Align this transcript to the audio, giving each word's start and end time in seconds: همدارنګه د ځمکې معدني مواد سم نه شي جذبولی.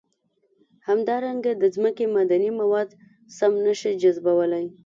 همدارنګه 0.87 1.51
د 1.61 1.63
ځمکې 1.75 2.05
معدني 2.13 2.49
مواد 2.61 2.89
سم 3.37 3.53
نه 3.65 3.73
شي 3.79 3.91
جذبولی. 4.01 4.65